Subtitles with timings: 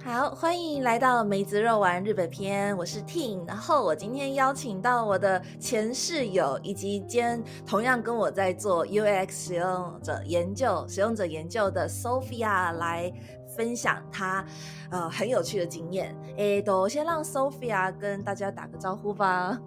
[0.00, 3.46] 好，欢迎来到梅子肉丸日本篇，我是 Ting。
[3.46, 13.12] 然后我今天邀请到我的前室友，以及兼同样跟我在做 UX 使用者研究、使用者研究的 Sophia 来
[13.56, 14.44] 分享她
[14.90, 16.16] 呃很有趣的经验。
[16.36, 19.58] 诶，都先让 Sophia 跟大家打个招呼吧。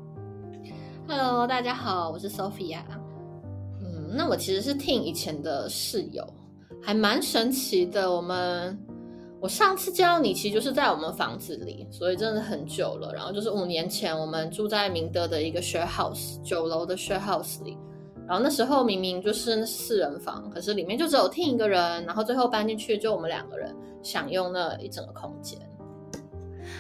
[1.08, 2.80] Hello，大家好，我是 Sophia。
[3.82, 6.28] 嗯，那我其实是 Ting 以前的室友，
[6.84, 8.12] 还蛮神奇的。
[8.12, 8.78] 我们。
[9.46, 13.14] 我上次见到你，其实就是在我们房子里，所以真的很久了。
[13.14, 17.78] 然后就是五年前，我们住在明德的一个 share house 九楼的 share house 里。
[18.28, 22.04] 然后那时候明明就是四人房，可是里面就只有听一个人。
[22.06, 25.60] 然后最后搬进去就我们两个人享用那一整个空间。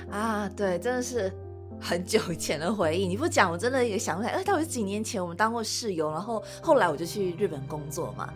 [0.09, 1.31] 啊，对，真的是
[1.79, 3.05] 很久以前的回忆。
[3.05, 4.33] 你不讲，我真的也想不起来。
[4.37, 8.33] 哎，到底是几年前我们当过室友，然后后来我就去日本工作嘛。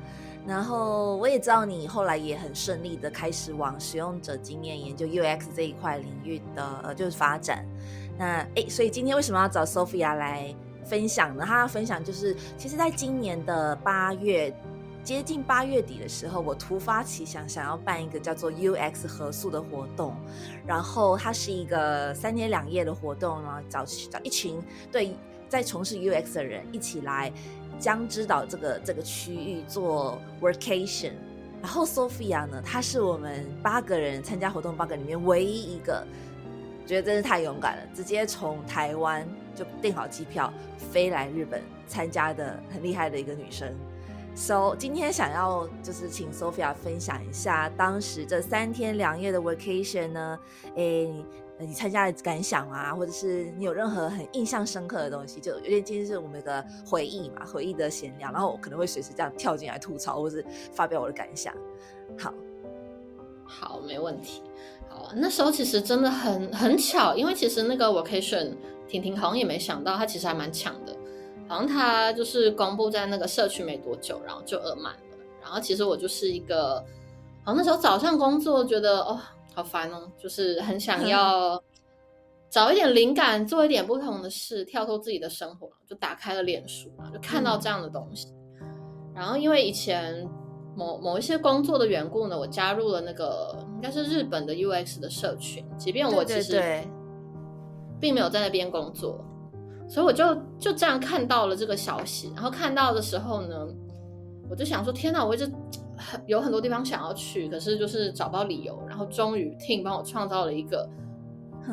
[0.47, 7.65] 然后我也知道你后来也很顺利的开始往使用者经验研究 UX 这一块领域的呃就是发展。
[8.17, 11.45] 那诶，所以今天为什么要找 Sophia 来分享呢？
[11.45, 14.53] 她要分享就是，其实在今年的八月
[15.03, 20.15] 接近八月底的时候，我突发奇想想要办一个叫做 UX 合宿的活动。
[20.65, 25.15] 然后它是一个三天两夜的活动，然后找找一群对
[25.49, 27.33] 在从事 UX 的人一起来。
[27.77, 31.13] 江之岛这个这个区域做 workation，
[31.61, 36.05] 然后 Sophia 呢，她是我们八个人参加活动八个里面唯一一个，
[36.85, 39.25] 觉得真是太勇敢了，直接从台湾
[39.55, 40.51] 就订好机票
[40.91, 43.73] 飞来日本参加的很厉害的一个女生。
[44.35, 50.39] So 今天想要就是请 Sophia 分享一下当时这三天两夜的 vacation 呢，
[50.75, 51.23] 诶。
[51.61, 61.53] 你参加的感想啊，或者是你有任何很印象深刻的东西，就有点今天是我们的回忆嘛，回忆的闲聊，然后我可能会随时这样跳进来吐槽，或是发表我的感想。
[62.17, 62.33] 好，
[63.45, 64.41] 好，没问题。
[64.87, 68.53] 好，那时候其实真的很很巧，因为其实那个 vacation，
[68.87, 70.95] 婷婷好像也没想到，她其实还蛮强的，
[71.49, 74.99] 好像她就是公布在那个社区没多久，然后就额满了。
[75.41, 76.75] 然后其实我就是一个，
[77.43, 79.19] 好像那时候早上工作觉得哦。
[79.53, 81.61] 好烦哦，就是很想 要
[82.49, 88.33] 找一点灵感，做一点不同的事，跳脱自己的生活，就打开了脸书嘛，就看到这样的东西。
[89.13, 90.27] 然后因为以前
[90.75, 96.61] 某某一些工作的缘故呢，我加入了那个应该是日本的 UX 的社群，即便我其实
[97.99, 99.23] 并没有在那边工作，
[99.89, 102.31] 所以我就就这样看到了这个消息。
[102.33, 103.67] 然后看到的时候呢，
[104.49, 105.51] 我就想说：天哪，我一直。
[106.25, 108.83] 有很多地方想要去，可是就是找不到理由。
[108.87, 110.89] 然后终于 Ting 帮我创造了一个，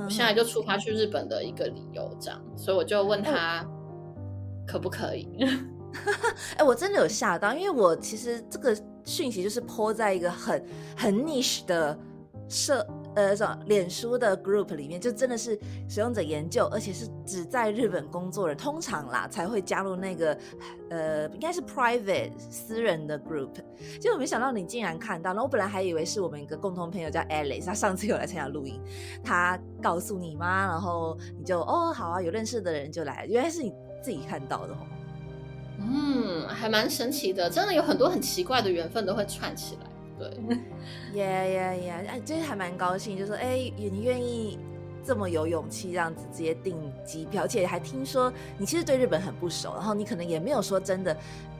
[0.04, 2.40] 我现在就出发去日本的一个理由，这样。
[2.56, 3.66] 所以我就问他
[4.66, 5.28] 可不可以？
[6.58, 10.64] 哎，我真的有吓到，因为我其实这个讯息就是泼在一个很
[10.96, 11.98] 很 niche 的
[12.48, 12.86] 社。
[13.16, 13.58] 呃，什么？
[13.64, 20.38] 脸书的 group 里面就真的是使用者研究，而且是只在日本工作的，通常啦才会加入那个
[20.90, 23.54] 呃，应该是 private 私人的 group。
[23.98, 28.78] 结果没想到你竟然看到，那我本来还以为是我们一个共同朋友叫 Alice，他上次有来参加录音，
[29.24, 30.66] 他告诉你吗？
[30.66, 33.72] 然后你就哦，好啊，有认识的人就来，原来是你
[34.02, 34.78] 自己看到的哦。
[35.78, 39.85] 嗯，还蛮神奇的，真的有很多很奇怪的缘分都会串起来。
[40.18, 40.30] 对，
[41.12, 42.06] 耶耶耶！
[42.08, 44.58] 哎，真的还蛮高兴，就说哎，你愿意
[45.04, 51.16] 这么有勇气这样子直接订机票，而且还听说你其实对日本很不熟，然后你可能也没有说真的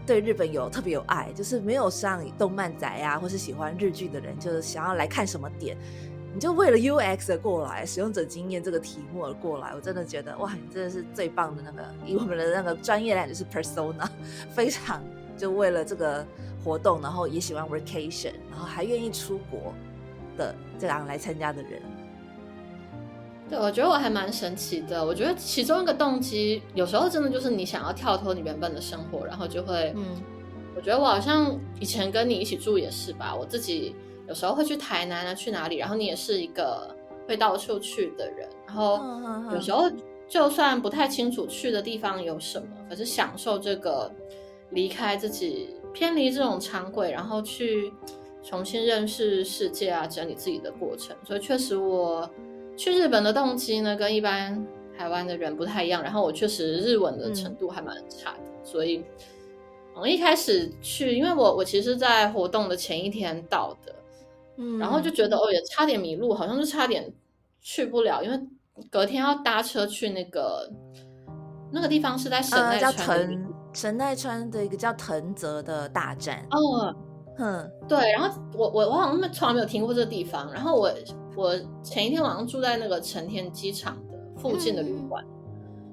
[0.07, 5.77] 对日本有特别有爱，就是没有像动漫宅啊，或是喜欢日剧的人，就是想要来看什么点，
[6.33, 14.09] 你就为了 UX 而过来，使用者经验这个题目而过来，我真的觉得哇，你真的是最棒的那个，以我们的那个专业来就是 persona，
[14.51, 15.03] 非常
[15.37, 16.27] 就为了这个。
[16.67, 19.73] 活动，然后也喜欢 vacation，然后还愿意出国
[20.37, 21.81] 的这样来参加的人，
[23.49, 25.07] 对我觉得我还蛮神奇的。
[25.07, 30.05] 我觉得其中一个动机，有时候真的就是你想要跳脱你原本的生活，然后就会，嗯，
[30.75, 33.33] 我觉得我好像以前跟你一起住也是吧。
[33.33, 33.95] 我自己
[34.27, 36.93] 有时候会去台南啊，去哪里，然后你也是一个
[37.29, 39.01] 会到处去的人，然后
[39.53, 39.89] 有时候
[40.29, 44.13] 就算不太清楚去的地方有什么，可是享受这个
[44.71, 45.77] 离开自己。
[45.97, 47.91] 偏离这种常轨，然后去
[48.43, 51.17] 重新认识世界啊，整理自己的过程。
[51.25, 52.31] 所以确实，我
[52.77, 54.63] 去日本的动机呢，跟一般
[54.95, 56.03] 台湾的人不太一样。
[56.03, 59.03] 然后我确实日文的程度还蛮差的，所以
[59.95, 63.95] 我一开始去，因为我我其实，在活动的前一天到的，
[64.59, 67.11] 嗯，然后就觉得哦，也差点迷路，好像就差点
[67.63, 68.39] 去不了，因为
[68.91, 70.71] 隔天要搭车去那个
[71.73, 73.56] 那个地方是在神奈川。
[73.77, 76.43] 神奈川的一个叫藤泽的大站。
[76.51, 76.97] 哦，
[77.37, 78.11] 嗯，对。
[78.13, 80.51] 然后我我我好像从来没有听过这个地方。
[80.51, 80.91] 然后我
[81.37, 85.23] 我前一天晚上住在那个成田机场的附近的旅馆，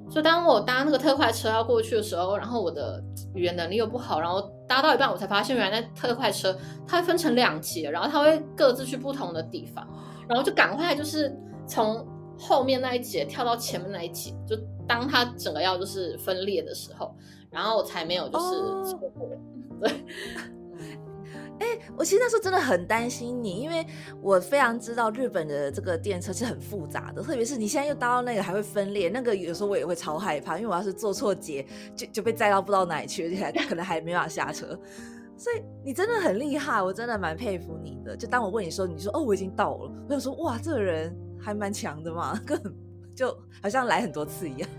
[0.09, 3.03] 所以当我搭那个特快车要过去的时候，然后我的
[3.35, 6.57] 语言能力又不好，然后搭到一半，我才发现原来那特快车
[6.87, 9.85] 它会分成两节，然后它会各自去不同的地方，
[10.29, 11.37] 然后就赶快就是
[11.67, 12.07] 从
[12.39, 14.55] 后面那一节跳到前面那一节，就
[14.87, 17.13] 当它整个要就是分裂的时候，
[17.53, 19.29] 然后我才没有就是错过，
[19.79, 19.91] 对。
[21.59, 23.85] 哎，我其实那时候真的很担心你，因为
[24.21, 31.65] 我非常知道日本的这个电车是很复杂的，特别是你现在又搭到那个还会分裂，那个有时候我也会超害怕，因为我要是坐错节，
[31.95, 34.77] 就就被载到不知道哪里去，而且可能还没法下车。
[35.37, 38.17] 所以你真的很厉害，我真的蛮佩服你的。
[38.17, 42.73] 就当我问你说，你说哦我已经到了，我想说哇，这个人还蛮强的嘛，根 本
[43.15, 43.27] 就
[43.61, 44.69] 好像来很多次一样。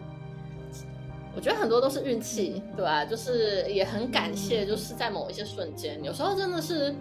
[1.36, 3.04] 我觉得很多都是运气，对吧？
[3.04, 6.94] 就是也很感谢，就是在某一些瞬间，有时候真的是，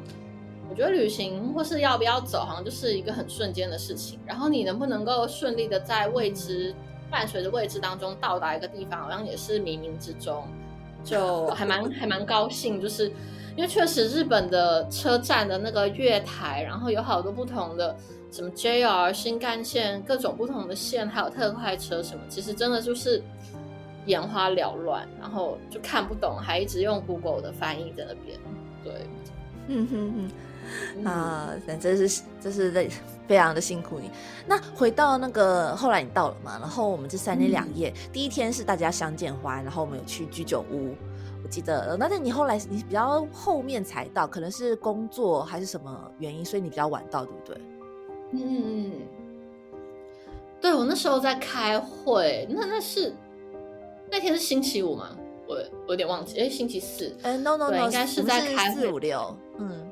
[0.67, 4.19] 我觉得旅行或是要不要走，好像就是一个很瞬间的事情。
[4.25, 6.73] 然后你能不能够顺利的在未知
[7.11, 10.43] 伴随着未知当中到达一个地方，好像也是冥冥之中，
[11.03, 12.81] 就还蛮 还蛮高兴。
[12.81, 13.09] 就是
[13.55, 17.95] 因为确实日本的车站的那个月台，然后有好多不同的
[18.31, 23.21] 什么 JR 新干线，各种不同的线，还有特快车什么，其实真的就是。
[24.05, 28.37] 眼花缭乱，然后就看不懂，还一直用 Google 的翻译在那边。
[28.83, 28.93] 对，
[29.67, 32.89] 嗯哼哼，啊，那真是这是在
[33.27, 34.11] 非常的辛苦你。
[34.45, 36.57] 那回到那个后来你到了嘛？
[36.59, 40.93] 然后我们这三天两夜，第一天是大家相见欢，然后我们有去居酒屋，
[41.41, 41.95] 我记得。
[41.97, 47.61] 那但你后来你比较后面才到，可能是工作还是什么原因，所以你比较晚到，对不对？
[48.33, 48.91] 嗯，
[50.59, 53.13] 对我那时候在开会，那那是。
[54.13, 55.17] 那天是星期五吗？
[55.47, 55.55] 我
[55.87, 57.11] 我有点忘记，哎，星期四。
[57.23, 59.35] 哎，no no no，应该是在开四五六。
[59.57, 59.91] 嗯，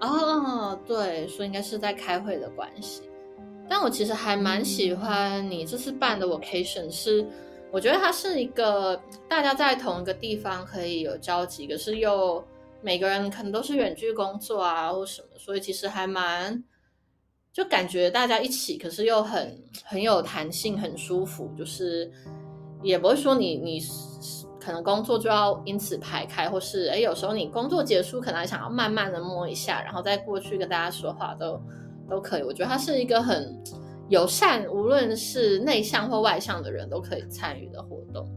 [0.00, 3.02] 哦，对，所以应该是在开会的关系。
[3.68, 7.22] 但我其实还蛮喜欢你这次办的 vacation，是
[7.70, 8.98] 我觉得它是一个
[9.28, 12.42] 大家在同一个地方可以有交集，可是又
[12.80, 16.64] 每个人可能都是远距工作啊或什么，所以其实还蛮
[17.52, 22.10] 就感觉大家一起，可是又很很有弹性，很舒服，就是。
[22.82, 23.80] 也不会说你你
[24.58, 31.60] 可能工作就要因此排开，或是哎有时候你工作结束可能还想要慢慢的摸一下，然后再过去跟大家说话都
[32.08, 32.42] 都可以。
[32.42, 33.56] 我觉得它是一个很
[34.08, 38.28] 友善，无论是内向或外向的人都可以参与的活动。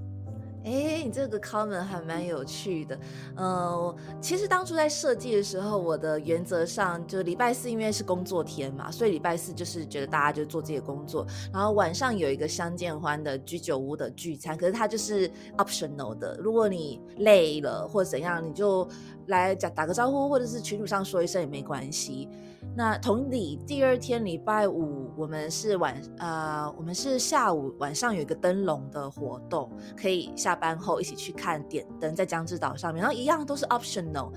[0.64, 2.98] 哎，你这个 comment 还蛮有趣的。
[3.36, 16.38] 嗯，其实当初在设计的时候，我的原则上就礼拜四因为是工作天嘛，所以礼拜四就是觉得大家就做自己的工作，然后晚上有一个相见欢的居酒屋的聚餐，可是它就是 optional 的。
[16.42, 18.88] 如果你累了或怎样，你就
[19.28, 22.30] 来讲打个招呼，或者是群主上说一声也没关系。
[22.76, 34.32] 那同理，第二天礼拜五，我们是晚呃，我们是下午晚上有一个灯笼的活动，可以下班后一起去看点灯，在江之岛上面，然后一样都是 optional，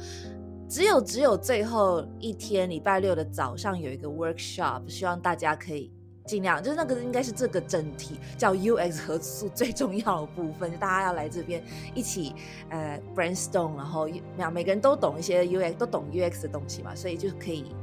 [0.69, 5.91] 只有只有最后一天礼拜六的早上有一个 workshop，希望大家可以
[6.27, 12.35] 尽量，就是那个应该是这个整体叫 UX 合作最重要的部分，就大家要来这边一起
[12.69, 14.07] 呃 brainstorm，然后
[14.37, 17.75] 每每个人都懂一些 UX，都懂 UX 的东西嘛，所以就可以。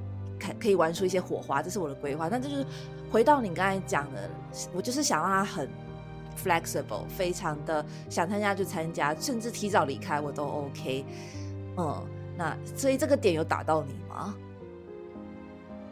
[0.59, 2.29] 可以玩出一些火花，这是我的规划。
[2.29, 2.65] 但就是
[3.11, 4.29] 回到你刚才讲的，
[4.73, 5.69] 我就是想让他很
[6.43, 11.05] flexible，非常的想参加就参加，甚至提早离开我都 OK。
[11.77, 12.03] 嗯，
[12.35, 14.35] 那所以这个点有打到你吗？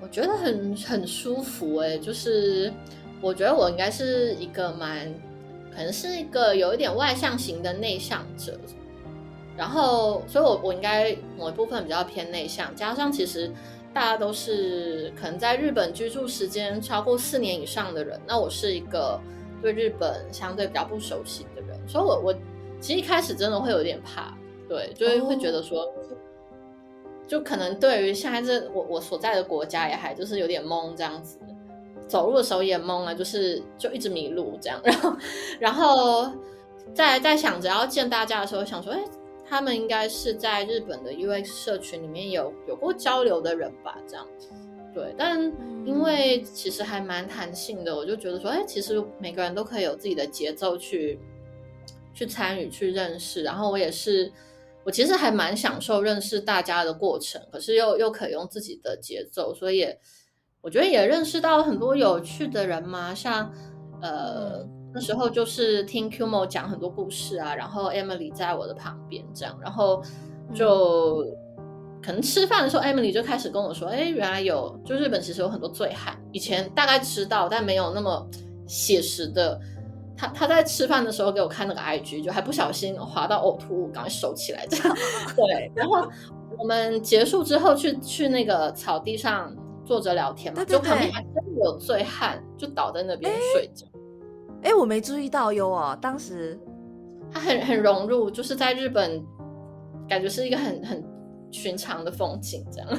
[0.01, 2.73] 我觉得很很舒服哎，就是
[3.21, 5.13] 我觉得我应该是一个蛮，
[5.71, 8.59] 可能是一个有一点外向型的内向者，
[9.55, 13.51] 然后所以我我应该某一部分比较偏内向，加上其实。
[13.93, 19.19] 大家都是可能在日本居住时间超过四年以上的人，那我是一个
[19.61, 22.33] 对日本相对比较不熟悉的人，所以我我
[22.79, 24.33] 其实一开始真的会有点怕，
[24.69, 25.85] 对，就会会觉得说，
[27.27, 31.37] 就可能对于现在这我我所在的国家也还就是有点懵这样子，
[32.07, 35.17] 走路的时候也懵啊，就是就一直迷路这样，然后
[35.59, 36.31] 然后
[36.93, 39.03] 在在想着要见大家的时候，想说，哎。
[39.51, 44.25] 他们应该是在日本的 UX 社群里面有有过交流的人吧，这样，
[44.93, 45.13] 对。
[45.17, 45.43] 但
[45.85, 51.19] 因为其实还蛮弹性的，我就觉得说，哎，其实每个人都可以有自己的节奏去
[52.13, 53.43] 去参与、去认识。
[53.43, 54.31] 然后我也是，
[54.85, 59.85] 我其实还蛮享受认识大家的过程，可是又又可以用自己的节奏，所以
[60.61, 63.53] 我觉得也认识到很多有趣的人嘛，像
[64.01, 64.65] 呃。
[64.93, 70.03] 那时候就是听 Qmo 讲很多故事啊，然后 Emily 在我的旁边这样，然后
[70.53, 71.25] 就
[72.03, 78.27] 可能吃饭的时候，Emily 就开始跟我说：“哎，原来有，就日本其实有很多醉汉，以前大概知道，但没有那么
[78.67, 79.59] 写实的。”
[80.17, 84.95] 他他在吃饭的时候给我看那个 IG，就还不小心滑到呕吐物，赶快收起来这样。
[85.35, 86.07] 对，然后
[86.59, 89.51] 我们结束之后去去那个草地上
[89.83, 93.87] 坐着聊天嘛，就旁边还真的有醉汉就倒在那边睡觉。
[94.63, 96.59] 哎，我没注意到哟哦，当时
[97.31, 99.23] 他很很融入，就是在日本，
[100.07, 101.03] 感觉是一个很很
[101.51, 102.89] 寻常的风景这样。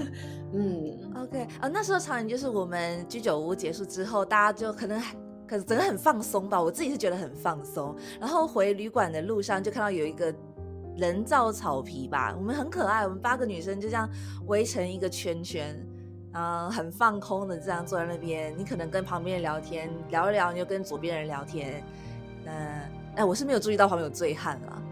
[0.53, 5.01] 嗯，OK 啊，那时候场景就是我们居酒屋结束之后，大家就可能。
[5.45, 7.95] 可是整个很放松吧，我自己是觉得很放松。
[8.19, 10.35] 然后回旅馆的路上就看到有一个
[10.97, 14.09] 人造草皮吧，我们很可爱，我们八个女生就这样
[14.47, 15.79] 围成一个圈圈，
[16.35, 18.55] 嗯，很放空的这样坐在那边。
[18.57, 21.83] 你可能跟旁边人聊天，聊一聊，你就跟左边人聊天。
[22.45, 22.53] 那
[23.17, 24.83] 哎，我是没有注意到旁边有醉汉了。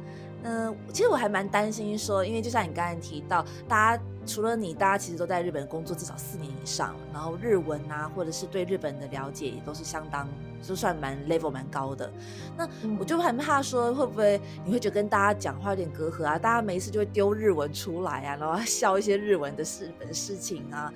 [0.42, 10.26] 嗯，其实我还蛮担心说，因为就像你刚才提到，大家除了你，大家其实都在日本工作至少四年以上，然后日文啊，或者是对日本的了解也都是相当，
[10.62, 12.10] 就算蛮 level 蛮高的。
[12.56, 12.66] 那
[12.98, 16.38] 我就很怕说，会不会你会觉得跟大家讲话有点隔阂啊？
[16.38, 20.90] 大家没事就会丢日文出来啊，然后笑一些日文的事本事情啊。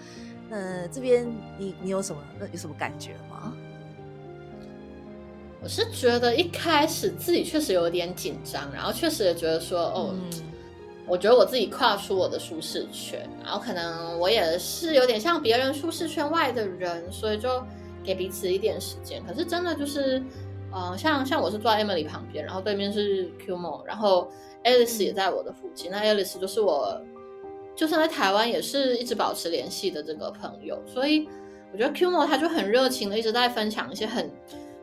[0.48, 1.26] 那这边
[1.58, 2.22] 你你有什么
[2.52, 3.52] 有什么感觉吗？
[5.62, 10.14] 我是觉得一开始自己确实有点紧张，然后确实也觉得说，哦，
[11.06, 17.64] 我觉得我自己跨出我的舒适圈，然后可能我也是有点像别人舒适圈外的人，所以就
[18.02, 19.24] 给彼此一点时间。
[19.26, 20.22] 可是真的就是，
[20.70, 24.30] 呃，像像我是坐在 Emily 旁边，然后对面是 Qmo，然后
[24.64, 25.90] Alice 也在我的附近。
[25.90, 27.00] 那 Alice 就是我，
[27.76, 31.28] 就算在台湾也是一直保持联系的这个朋友，所以
[31.72, 34.30] 我觉得 Qmo 他就很热情的一直在分享一些很。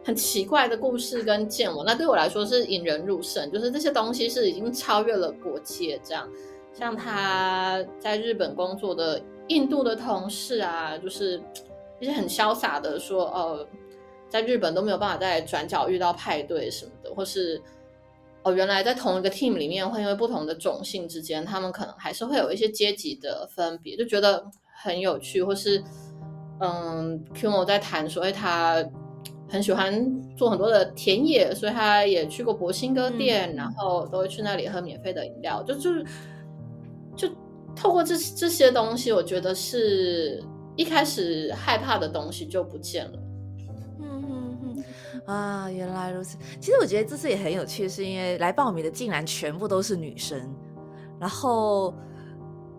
[0.03, 6.01] 很奇怪的故事跟见闻，那对我来说是引人入胜，就是这些东西是已经超越了国界。
[6.03, 6.27] 这样，
[6.73, 11.39] 像他在日本工作的印度的同事啊，就是
[11.99, 13.67] 一些很潇洒的说，呃，
[14.27, 17.61] 在日本都没有办法在转角遇到派对什么的，或是
[18.43, 24.45] 哦，原来在同一个 team 里面，会因为不同的种姓之间，他们可能还是会有一些阶级的分别，就觉得
[24.83, 25.43] 很有趣。
[25.43, 25.83] 或是，
[26.59, 28.83] 嗯，Qo 在谈说，哎，他。
[29.49, 29.93] 很喜欢
[30.37, 35.61] 做很多的田野，所以他也去过博兴哥店，然后都会去那里喝免费的饮料。
[35.63, 36.05] 就就是
[37.17, 37.27] 就
[37.75, 40.41] 透过这这些东西，我觉得是
[40.77, 43.19] 一开始害怕的东西就不见了。
[45.31, 46.37] 啊，原来如此。
[46.59, 50.53] 其实我觉得这次也很有趣，是因为来报名的竟然全部都是女生，
[51.19, 51.93] 然后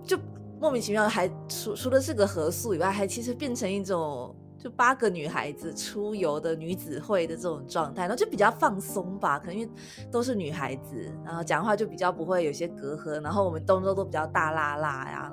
[0.04, 0.18] 就
[0.60, 4.34] 莫名其妙还除除了是个合宿以外，还其实变成一种。
[4.62, 9.72] 就八个女孩子出游的女子会的这种状态，然后就比较放松吧，可能因为
[10.08, 15.32] 都是女孩子，然后讲话就比较不会有些隔阂，然后我们动作都比较大拉拉呀，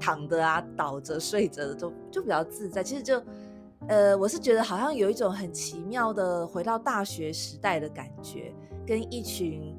[0.00, 2.82] 躺着啊、倒着、睡着的都就比较自在。
[2.82, 3.22] 其实就，
[3.88, 8.54] 呃，我是觉得好像有一种很奇妙的回到大学时代的感觉，
[8.86, 9.76] 跟一群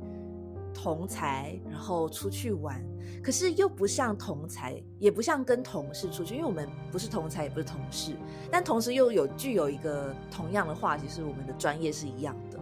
[0.73, 2.83] 同才然后出去玩。
[3.23, 8.15] 可是又不像同才，也不像跟同事出去，因为我们不是同才，也不是同事，
[8.51, 12.59] 但同时又有具有一个同样的话题，是我们的专业是一样的。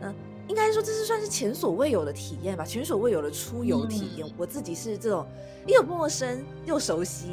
[0.00, 0.14] 嗯，
[0.48, 4.28] 应该说这是算是前所未有的体验吧，前所未有的出游体验。
[4.36, 5.24] 我自己是这种
[5.68, 7.28] 又陌生又熟悉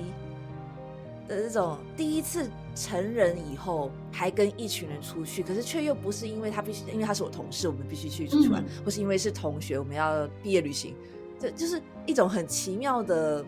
[1.27, 10.96] 的这种第一次成人以后还跟一群人出去，可是却又不是因为他必须，因为他是我同事，我们必须去出去玩，或是因为是同学，我们要毕业旅行。
[11.39, 13.44] 这就是一种很奇妙的，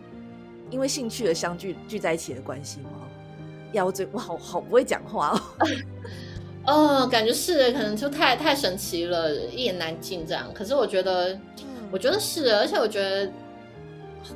[0.70, 2.90] 因为兴趣而相聚聚在一起的关系吗？
[3.72, 5.40] 呀，我嘴我好好不会讲话哦。
[7.04, 10.52] 哦，感觉是，可能就太太神奇了，一言难尽这样。
[10.52, 11.38] 可是我觉得，
[11.90, 13.32] 我觉得是，而且我觉得，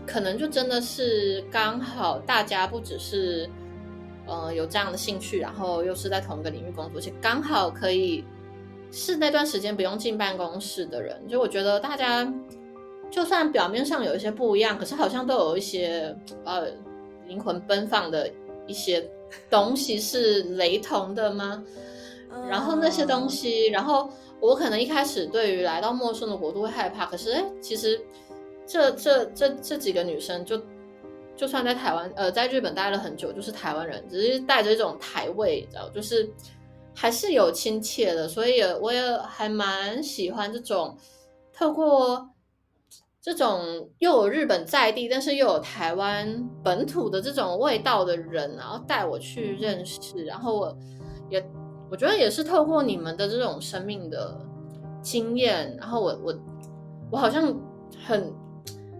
[0.07, 3.49] 可能就真的是刚好大家不只是，
[4.27, 8.25] 呃，有这样的兴趣，然后又是在同一个领域工作，且刚好可以
[8.91, 12.33] 是那段时间不用进办公室的人，就我觉得大家。
[13.11, 16.67] 就算表面上有一些不一样，可是好像都有一些呃
[17.27, 18.27] 灵魂奔放的
[18.67, 19.07] 一些
[19.51, 21.63] 东西是雷同的吗？
[22.49, 24.09] 然后那些东西，然后
[24.41, 28.01] 我可能一开始对于来到陌生的国度会害怕，可是哎，其实
[28.67, 30.61] 这这这这几个女生就
[31.37, 36.31] 就算在台湾呃在日本待了很久，就是台湾人，只是带着一种台味，知道就是
[36.95, 40.97] 还是有亲切的，所以我也还蛮喜欢这种
[41.53, 42.29] 透过。
[43.25, 50.77] 这种又有日本在地，但是又有台湾本土的这种味道的人，然后带我去认识，然后我
[51.31, 51.41] 也
[51.89, 54.37] 我觉得也是透过你们的这种生命的
[55.01, 56.35] 经验，然后我我
[57.13, 57.57] 我好像
[58.05, 58.35] 很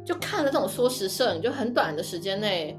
[0.05, 2.79] 就看了这种缩时摄影，就很短的时间内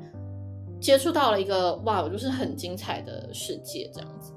[0.79, 4.31] 接触到了一个哇，我就是很精彩的世界这样子。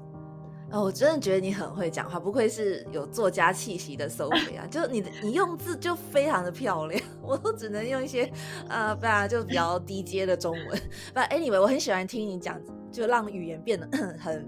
[0.69, 8.29] 哦，我真的觉得你很会讲话，不愧是有作家气息的 Sophia， 就你的你用字就非常的漂亮， 我都只能用一些
[8.67, 10.81] 呃，不然就比较低阶的中文。
[11.15, 12.59] But anyway，我很喜欢听你讲，
[12.91, 13.87] 就让语言变得
[14.19, 14.45] 很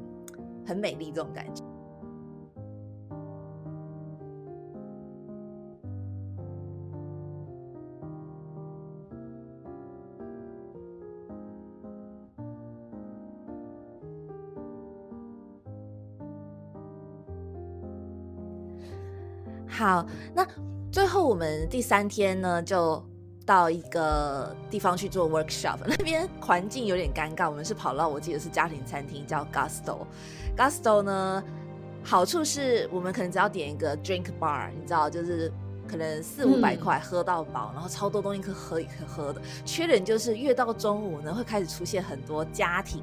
[0.67, 1.63] 很美丽这种感觉。
[19.80, 20.06] 好，
[20.36, 20.46] 那
[20.92, 23.02] 最后我们第三天呢，就
[23.46, 25.78] 到一个地方去做 workshop。
[25.88, 30.00] 那边环境有点尴尬，我们是跑到我记得是家庭餐厅，叫 Gusto。
[30.58, 31.42] Gusto 呢，
[32.04, 35.50] 好处是我们可能只要点一个 drink bar，你知道，就是
[35.88, 39.42] 可能四五百块喝到饱，然后超多东西可喝可喝的。
[39.64, 43.02] 缺点就是越到中午呢，会开始出现很多家庭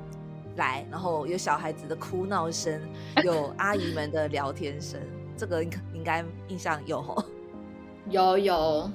[0.56, 2.78] 来，然后有小孩子的哭闹声，
[3.24, 5.00] 有阿姨们的聊天声。
[5.36, 7.22] 这个应应该印象有吼，
[8.08, 8.90] 有有，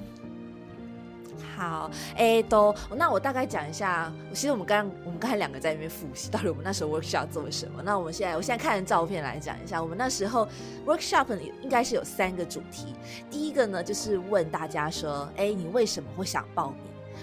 [1.56, 4.12] 好，哎，都，那我大概讲一下。
[4.32, 7.82] 其实我们刚我们刚才两个在那边复习，到底我们那时候 workshop 做了什么。
[7.82, 10.48] 那我们现在，我现在看照片来讲一下，我们那时候
[10.86, 12.94] workshop 里应该是有三个主题。
[13.30, 16.78] 第一个呢，就是问大家说，哎，你为什么会想报名？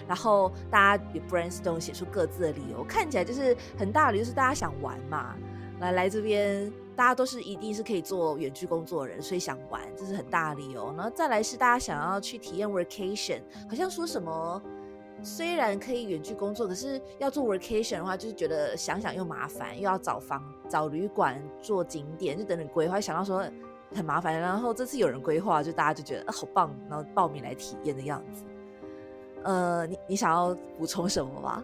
[0.08, 5.36] 然后大家有 brainstorm 写出各自的理由，看起来就是很大的理由是大家想玩嘛，
[5.80, 6.72] 来来这边。
[7.00, 10.94] 大家都是一定是可以做远距工作的人，所以想玩，这是很大的理由。
[10.98, 13.40] 然后再来是大家想要去体验 vacation，
[13.70, 14.62] 好像说什么
[15.24, 23.50] 虽然可以远距工作，可是要做 vacation 的话，就是觉得想想又麻烦，又要找房、找旅馆、做景点，就等等规划，想到说
[23.96, 24.38] 很麻烦。
[24.38, 28.44] 然后这次有人规划，就大家就觉得好棒，然后报名来体验的样子。
[29.46, 31.64] 呃，你你想要补充什么吗？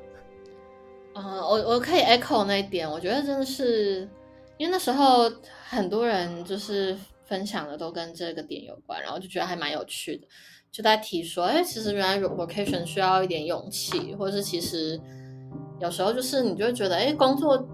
[1.13, 4.07] 呃，我我可以 echo 那一点，我觉得真的是。
[4.57, 5.29] 因为那时候
[5.70, 10.27] 很多人就是分享的都跟这个点有关，然后就觉得还蛮有趣的，
[10.72, 15.00] 就在提说，哎，其实原来 vocation 需要一点勇气，或者是其实
[15.79, 17.68] 有时候就是你就会觉得，哎，工作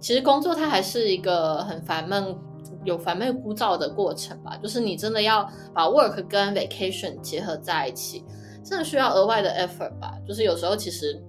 [0.00, 2.36] 其实工作它还是一个很烦闷、
[2.84, 8.24] 有烦闷枯燥的过程吧，就是你真的要把 work 跟 vacation 结合在一起，
[8.64, 11.20] 真的需要额外的 effort 吧，就是有时候其实。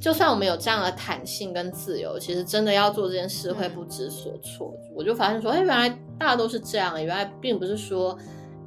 [0.00, 4.72] 就算我们有这样的弹性跟自由，其实真的要做这件事会不知所措。
[4.94, 8.16] 我就发现说，哎，原来大家都是这样，原来并不是说，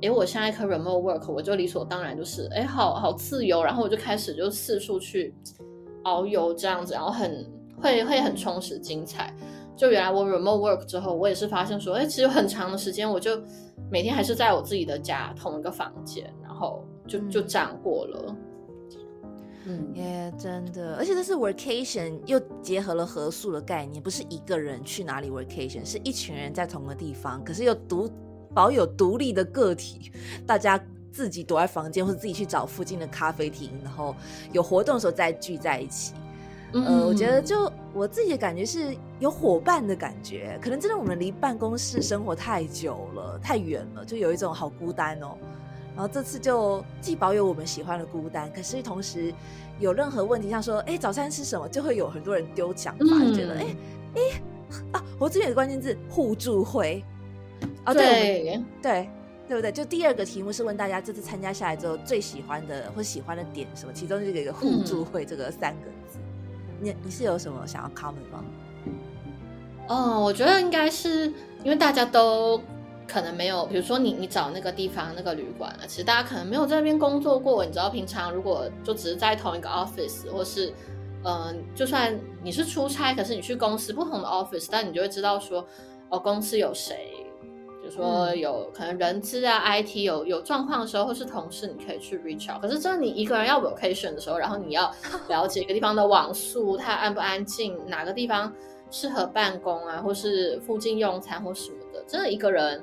[0.01, 5.33] 哎，我现在可 remote work，我就理所当然就是，哎，好好自由，然后我就开始就四处去
[6.03, 7.49] 遨游这样子，然后很
[7.81, 9.33] 会会很充实精彩。
[9.77, 13.41] 就原来我 remote work 之后，我也是发现说，哎，其实很长的时间我就
[13.89, 18.35] 每天还是在我自己的家同一个房间，然后就就这样过了。
[19.65, 28.11] 嗯，耶，真的，而且这是 vacation 又结合了合宿的概念，不是一个人去哪里 vacation，是一群人在同个地方，可是又独
[28.53, 30.11] 保有独立的个体，
[30.47, 34.15] 大家自己躲在房间，或者自己去找附近的咖啡厅，然后
[34.51, 36.13] 有活动的时候再聚在一起。
[36.73, 45.37] 呃，我觉得就我自己的感觉是有伙伴的感觉，可能真的我们离办公室生活太久了，太远了，就有一种好孤单哦。
[45.93, 49.33] 然后这次就既保有我们喜欢的孤单，可是同时
[49.79, 53.75] 有任何问题，像说哎早餐吃什么，就会有很多人丢讲法，就觉得哎
[54.15, 54.21] 哎
[54.93, 57.03] 啊，我这边有个关键字互助会
[57.83, 59.09] 啊，对对
[59.47, 59.71] 对不对？
[59.71, 66.19] 就第二个题目是问大家这次参加下来之后最喜欢的或喜欢的点什么，其中就有一个互助会这个三个字，
[66.79, 68.45] 你你是有什么想要 comment 吗？
[69.87, 71.25] 哦，我觉得应该是
[71.63, 72.61] 因为大家都。
[73.11, 77.65] 可能没有，比如说你你找那个地方那个旅馆啊，其实大家可能没有在那边工作过。
[77.65, 80.73] 你知道，平常如果就只是在同一个 office，或是
[81.25, 85.67] 嗯，就算你是出差，可是你去公司不同的 office，但你就会知道说，
[86.07, 87.11] 哦，公司有谁，
[87.81, 92.61] 比如说有可能人资啊、IT 有有状况的时候，或是同事，你可以去 reach out。
[92.61, 94.89] 可是真的你一个人要 vacation 的时候，然后你要
[95.27, 98.51] 了解一个地方的网速，它安不安静，哪个地方
[98.89, 102.81] 适合办公啊，或是附近用餐或什么的，真的一个人。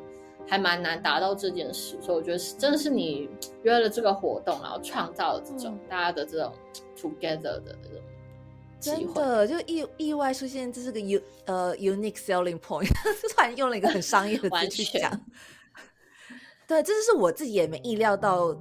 [0.49, 3.29] 还蛮难达到这件事，所以我觉得是真的是你
[3.63, 6.53] 约了这个活动，然后创造了这种大家的这种
[6.97, 8.03] together 的这种
[8.81, 12.89] 真的就意意外出现，这是个 u 呃 unique selling point，
[13.35, 15.11] 突然用了一个很商业的字去讲。
[16.67, 18.55] 对，这就是我自己也没意料到，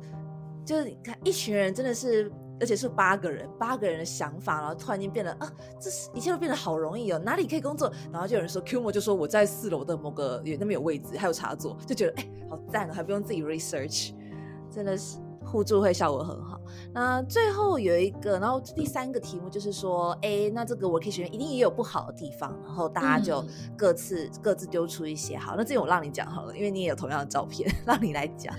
[0.66, 2.32] 就是你看一群人真的是。
[2.60, 7.92] 而且是八个人，八个人的想法，然后突然间变得啊，这是一切都变得好容易哦，哪里可以工作？
[8.12, 14.14] 然后就有人说，Q 模就说我在四楼的某个有那边有位置，还有插座，就觉得哎，好赞哦，还不用自己 research，
[14.72, 16.60] 真的是互助会效果很好。
[16.94, 23.42] 那最后有一个，然后第三个题目就是说，哎，那这个 workation 一定也有不好的地方，然后大家就
[23.78, 25.38] 各自各自丢出一些。
[25.38, 28.54] 好，那这我让你讲好了，因为你也有同样的照片， 让你来讲。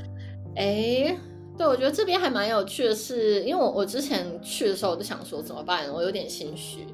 [0.57, 1.15] 哎，
[1.59, 6.87] 对，我觉得这边还蛮有趣的，是因为我我之前去的时候我就想说怎么办，我有点心虚。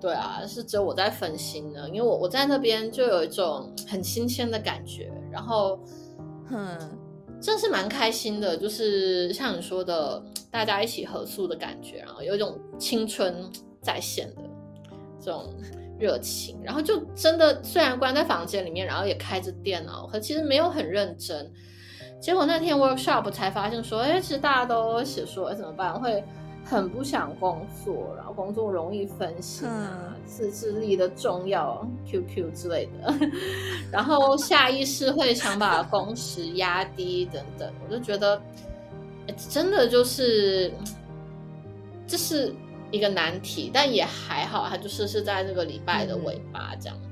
[0.00, 5.78] 对啊，是只有我在分心呢，因为我我在那边就有一种很新鲜的感觉，然后，
[6.50, 6.76] 嗯，
[7.40, 13.48] 真是蛮开心的，就是像你说的，大家一起合宿的感觉，然后有一种青春
[13.80, 14.42] 在线的
[15.20, 15.54] 这种
[16.00, 21.48] 热情，然后就真的虽然关在房间里面，然后也开着电脑，可其实没有很认真。
[22.22, 26.24] 结果那天 workshop 才发现说，哎，其实大家都写说，哎，怎么办会？
[26.64, 33.12] 很不想工作，然后工作容易分心啊，自制力的重要，QQ 之类的，
[33.90, 38.40] 然后下意识会想把工时压低等等，我就觉得
[39.50, 40.72] 真的就是
[42.06, 42.54] 这是
[42.92, 46.96] 一个难题，但也还好，它就是是在这个礼拜的尾巴这样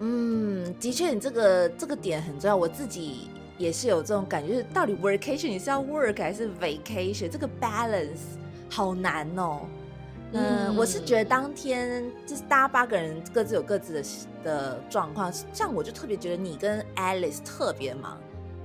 [0.00, 3.28] 嗯，的确，你这个这个点很重要，我自己。
[3.56, 7.28] 也是有这种感觉，就是到底 vacation 你是要 work 还是 vacation？
[7.28, 8.18] 这个 balance
[8.68, 9.60] 好难哦。
[10.32, 14.04] 嗯，我是觉得当天就是大家八个人各自有各自的
[14.42, 18.18] 的状况，像我就特别觉得你跟 Alice 特别忙，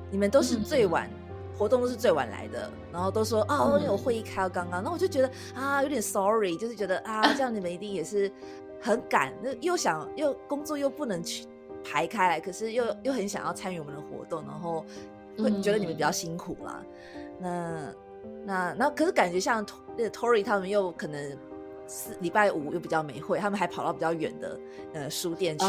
[0.10, 1.08] 你们都是最晚
[1.56, 8.32] 活动都是最晚来的，然后都说哦有会议开到刚刚，那我就觉得啊有点 sorry，就是觉得啊这样你们一定也是
[8.82, 11.46] 很赶，那又想又工作又不能去。
[11.82, 14.86] 排开来，可是又又很想要参与我们的活动，然后
[15.38, 16.84] 会觉得你们比较辛苦啦。
[17.40, 17.96] 那
[18.46, 19.66] 那那，可是感觉像
[19.96, 21.32] 那个 Tory 他们又可能
[21.88, 24.60] 是礼拜五又比较没会，他们还跑到比较远的
[24.94, 25.66] 呃书店去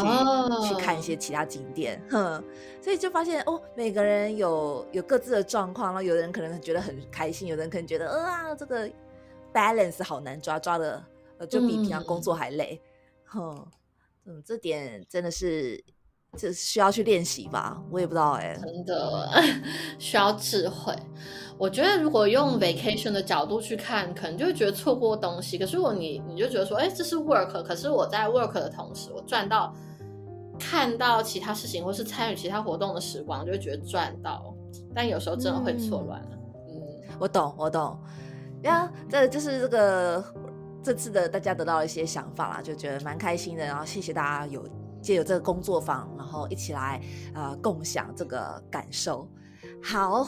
[0.67, 2.43] 去看一些其他景点，哼。
[2.81, 8.89] 所以就发现哦，每个人有有各自的状况，然后有的人可能觉得很开心，有的人可能觉得啊这个
[9.53, 11.01] balance 好难抓，抓的
[11.37, 12.79] 呃就比平常工作还累，
[13.31, 13.67] 哼。
[14.25, 15.83] 嗯，这点真的是。
[16.37, 19.29] 这需要去练习吧，我也不知道哎，真的
[19.99, 20.95] 需要智慧。
[21.57, 25.57] 我觉得如果用 vacation 的角度去看，可能就会觉得错过东西。
[25.57, 29.75] 可是如果你你就觉得说，哎，这是 work，可是我在 work 的同时，我赚到
[30.57, 34.55] 看到其他事情或是参与其他活动的时光，就会觉得赚到。
[34.95, 36.29] 但有时候真的会错乱了。
[36.69, 37.99] 嗯，我懂，我懂。
[38.63, 40.23] 呀，这就是这个
[40.83, 43.65] 这次的大家得到了一些想法啦，就觉得蛮开心的。
[43.65, 44.63] 然后谢谢大家有。
[45.01, 47.01] 借由这个工作坊，然后一起来
[47.33, 49.27] 呃共享这个感受。
[49.81, 50.27] 好，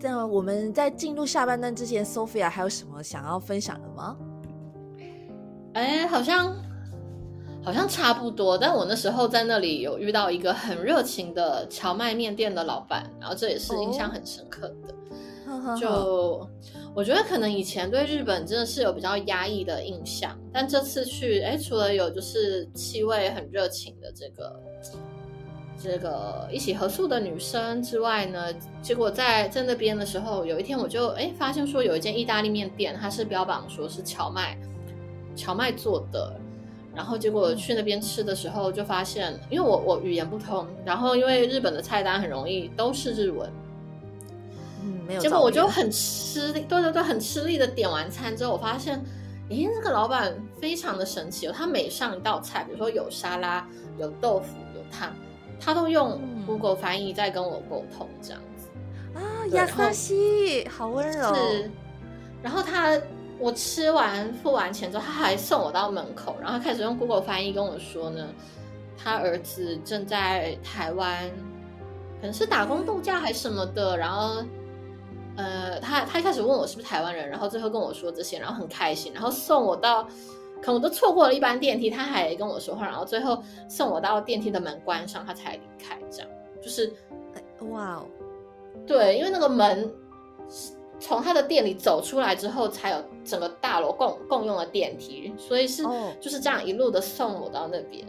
[0.00, 4.16] 那我们在进入下半段之前，Sophia 还有什么想要分享的吗？
[5.72, 6.54] 哎，好像
[7.64, 8.56] 好像差不多。
[8.56, 14.94] 但我那时候在那里有遇到一个很热情的荞麦面店的老板，然后这也是印象很深刻的。
[15.76, 16.48] 就
[16.94, 24.60] 我觉得可能以前对日本真的是有比较压抑的印象，但这次去，哎，除了有就是气味很热情的这个
[25.80, 28.52] 这个一起合宿的女生之外呢，
[28.82, 34.58] 结果在在那边的时候，有一天我就哎发现说有一间意大利面店，它是标榜说是荞麦
[35.36, 36.34] 荞麦做的，
[36.94, 43.48] 然后结果去那边吃的时候就发现，因为我我语言不通，然后因为日本的菜单很容易都是日文。
[45.18, 49.02] 结果我就很吃力，对对对，很吃力的点完餐之后，我发现，
[49.48, 53.66] 咦，那个老板非常的神奇哦，他每上一道菜，比如说有沙拉、
[53.98, 55.10] 有豆腐、有汤，
[55.58, 58.68] 他都用 Google 翻译在跟我沟通，这样子
[59.18, 61.34] 啊，亚萨西，好温柔。
[61.34, 61.70] 是，
[62.42, 63.00] 然后他
[63.38, 68.28] 我吃完付完钱之后，他还送我到门口，然后开始用 Google 翻译跟我说呢，
[69.02, 71.28] 他儿子正在台湾，
[72.20, 74.44] 可能是打工度假还是什么的，然后。
[75.38, 80.02] 呃，他他一开始问我是不是台湾人，然后最后跟我说这些，然后很开心，然后送我到，
[80.60, 85.96] 可能我都错过了一班电梯，他还跟我说话，然后最后送我到电梯的门关上，他才离开。
[86.10, 86.28] 这样
[86.60, 86.92] 就是，
[87.70, 88.06] 哇哦，
[88.84, 89.88] 对，因为那个门
[90.98, 95.84] 从他的店里走出来之后，才有整个大楼共共用的电梯，所以是
[96.20, 98.04] 就是这样一路的送我到那边。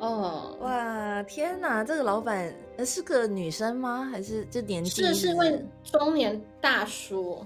[0.00, 1.84] 哦，哇，天哪！
[1.84, 2.50] 这个老板
[2.86, 4.08] 是个女生吗？
[4.10, 4.90] 还是就年纪？
[5.02, 7.44] 是是位中年大叔，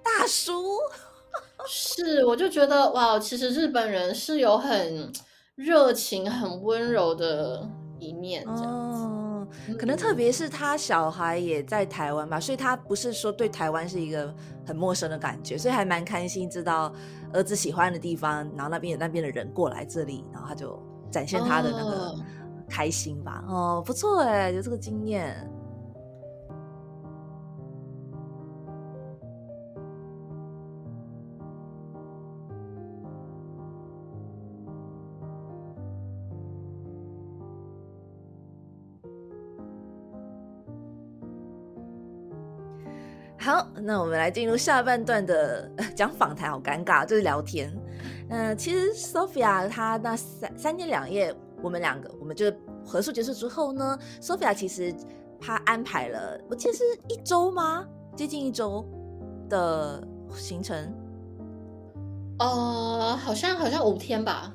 [0.00, 0.78] 大叔
[1.66, 5.12] 是，我就觉得哇，其实日本人是有很
[5.56, 9.74] 热情、很温柔的一面，这样子。
[9.76, 14.32] 可能特别是他小孩也在台湾吧，所以他不是说对台湾是一个
[14.64, 16.94] 很陌生的感觉，所以还蛮开心知道
[17.32, 20.80] 儿子喜欢的地方，然后那边有那边的人过来这里，然后他就。
[21.10, 22.14] 展现他的那个
[22.68, 25.36] 开心吧哦不错诶有这个经验。
[43.42, 47.74] 好那我们来进入下半段的 讲访谈好尴尬就是聊天。
[48.30, 52.50] 嗯，其实 Sophia 她那三三天两夜，我们两个，我们就
[52.86, 54.94] 合宿结束之后呢，Sophia 其实
[55.40, 57.84] 她安排了，我记得是一周吗？
[58.16, 58.84] 接近一周
[59.48, 60.94] 的行程。
[62.38, 64.54] 呃，好像好像五天吧，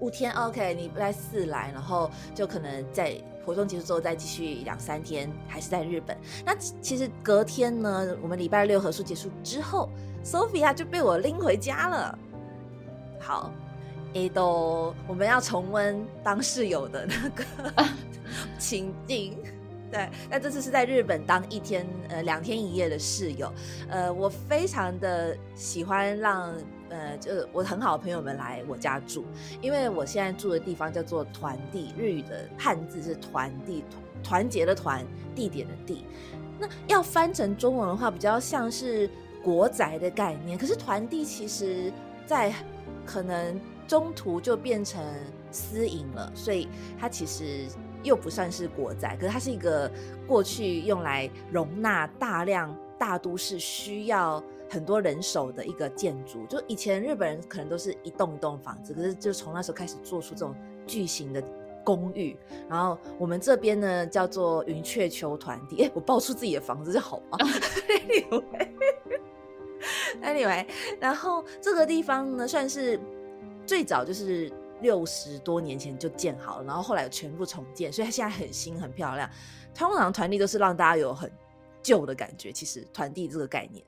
[0.00, 0.32] 五天。
[0.32, 6.16] OK，你拜四来，然后就可能在活动结束之后再继续两三天，还是在日本。
[6.44, 9.90] 那其实隔天呢，我们礼拜六合宿结束之后
[10.24, 12.18] ，Sophia 就被我拎回家了。
[13.26, 13.52] 好
[14.14, 17.44] ，A 都我们要重温当室友的那个
[18.56, 19.36] 情境。
[19.90, 23.52] 对，那这次是在日本当一天呃两天一夜的室友。
[23.88, 26.54] 呃，我非常的喜欢让。
[26.88, 29.24] 呃，就是我很好的朋友们来我家住，
[29.60, 33.82] 因为我现在住的地方叫做团地，日语的汉字是团地，
[34.22, 36.06] 团结的团，地点的地。
[36.60, 39.10] 那要翻成中文的话，比较像是
[39.42, 40.56] 国宅的概念。
[40.56, 41.92] 可是团地其实，
[42.24, 42.54] 在
[43.06, 45.02] 可能中途就变成
[45.52, 47.66] 私营了，所以它其实
[48.02, 49.16] 又不算是国宅。
[49.16, 49.90] 可是它是一个
[50.26, 54.42] 过去用来容纳大量大都市需要。
[54.68, 60.52] 很多人手的一个建筑，就以前日本人可能都是一栋一栋房子，可是就从那时候开始做出这种
[60.88, 61.40] 巨型的
[61.84, 62.36] 公寓。
[62.68, 67.38] 然后我们这边呢叫做云雀丘团体，哎，我爆出自己的房子就好吗
[70.22, 70.66] Anyway，
[71.00, 72.98] 然后这个地方呢算是
[73.64, 79.28] 最早就是六十多年前就建好了，然后后来全部重建，所以它现在很新很漂亮。
[79.74, 81.30] 通常团地都是让大家有很
[81.82, 83.84] 旧的感觉，其实团地这个概念。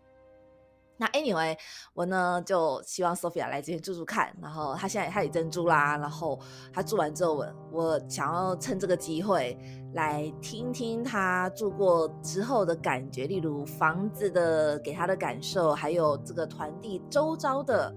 [1.00, 1.56] 那 anyway，
[1.94, 6.38] 我呢就希望 Sophia 来这边住住看，然后她现在她也珍珠啦，然后
[6.72, 9.56] 她住完之后，我我想要趁这个机会
[9.94, 17.94] 来听听她住过之后的感觉，例如房子的给她的感受，还有这个团地周遭的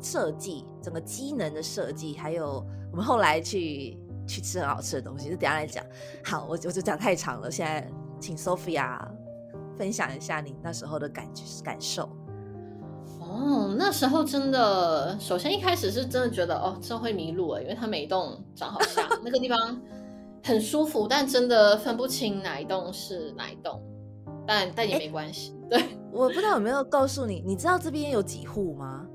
[0.00, 5.84] 设计，整个机能的设计，还有我们后来去去吃很好吃的东西，就等下来讲。
[6.24, 9.00] 好，我我就讲太长了，现在请 Sophia
[9.76, 12.08] 分享一下你那时候的感觉感受。
[13.36, 19.80] 哦，那时候真的，首先一开始是真的觉得哦，真会迷路了，因为它每一栋长好像，那个地方
[20.42, 23.80] 很舒服，但真的分不清哪一栋是哪一栋，
[24.46, 25.54] 但但也没关系。
[25.68, 29.06] 对，我不知道有没有告诉你，你知道这边有几户吗？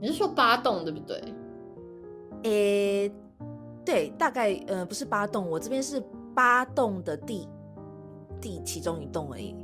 [0.00, 1.22] 你是说八栋对不对？
[2.42, 3.12] 诶，
[3.84, 6.02] 对，大概呃不是八栋，我这边是
[6.34, 7.48] 八栋的第
[8.40, 9.54] 第其中一栋而已。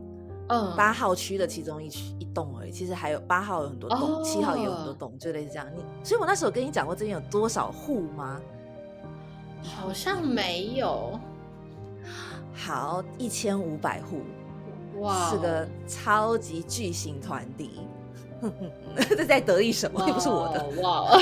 [0.49, 5.67] 嗯，八号区的其中一区一栋而已，其实还有八号有很多栋，七号也有很多栋，就类似这样。
[5.75, 8.41] 你，所以我那时候跟你讲过这边有多少户吗？
[9.63, 11.19] 好像没有。
[12.55, 14.23] 好，一千五百户，
[15.01, 17.81] 哇，是个超级巨型团体。
[19.17, 20.07] 这在得意什么？
[20.09, 21.21] 又不是我的哇。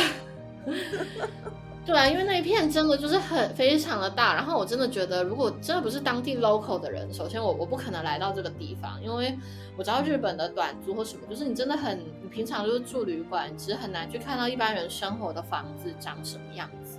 [1.87, 9.39] 对啊，因为那一片真的就是很非常的大，然后我真的觉得，如果真的不是当地 local 的人，首先我我不可能来到这个地方，因为
[9.77, 16.99] 我知道日本的短租或什么，就是你真的很，你平常就是住旅馆，其实很难去看到一般人生活的房子长什么样子。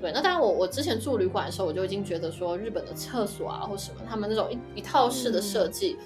[0.00, 5.98] 对，那当然我我之前住旅馆的时候，我就已经觉得说日本的厕所啊或什么，他们那种一一套式的设计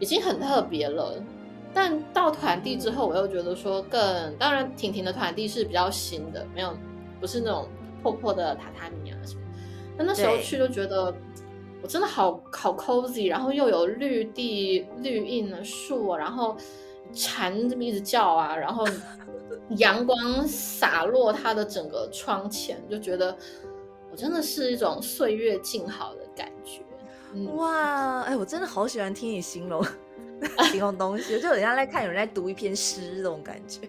[0.00, 1.22] 已经很特别了，
[1.74, 6.74] 但到团地之后，我又觉得说更，当然婷婷的团地是比较新的，没有。
[7.20, 7.68] 不是那种
[8.02, 9.40] 破破的榻榻米啊什么，
[9.96, 11.14] 但那时候去就觉得
[11.82, 16.56] 我真的好好 cozy，然后又有绿地绿荫的树，然后
[17.12, 18.86] 蝉这么一直叫啊，然后
[19.76, 23.36] 阳光洒落它的整个窗前，就觉得
[24.10, 26.82] 我真的是一种岁月静好的感觉。
[27.54, 29.84] 哇，哎，我真的好喜欢听你形容
[30.70, 33.80] 形容东西，就很像在看有人在读一篇诗这种感觉。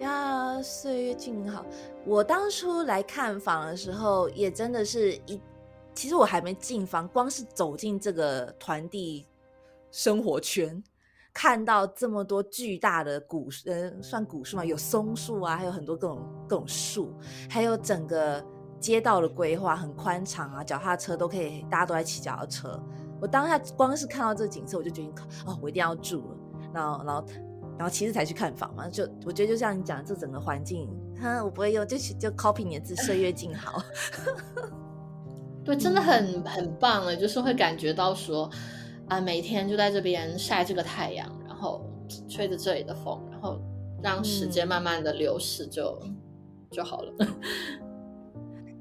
[0.00, 1.64] 呀，岁月静好。
[2.04, 5.40] 我当初来看房的时候，也真的是一，
[5.94, 9.26] 其实我还没进房，光是走进这个团地
[9.92, 10.82] 生活圈，
[11.32, 17.14] 看到这么多巨大的古，呃，算古树嘛，有松树啊，还有很多各种各种树，
[17.48, 18.44] 还有整个
[18.80, 22.82] 街道的规划很宽敞啊，脚踏车都可以，大家都在骑脚踏车。
[23.20, 25.14] 我当下光是看到这景色，我就决定，
[25.46, 26.36] 哦，我一定要住了。
[26.74, 27.24] 然后，然后。
[27.78, 30.88] 然后其实才去看房嘛，就我觉得就像你讲，这整个环境，
[31.20, 33.82] 哈，我不会用，就就 copy 你的字，岁月静好。
[35.64, 38.50] 对，真的很很棒了，就是会感觉到说，
[39.08, 41.84] 啊，每天就在这边晒这个太阳，然后
[42.28, 43.58] 吹着这里的风，然后
[44.02, 45.98] 让时间慢慢的流逝，就
[46.70, 47.12] 就好了。